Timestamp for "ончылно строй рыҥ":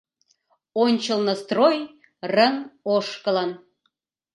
0.83-2.55